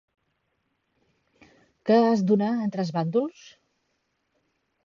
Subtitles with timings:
[1.91, 3.45] Què es donà entre els bàndols?